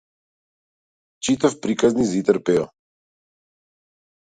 [1.27, 2.67] Читав приказни за Итар Пејо.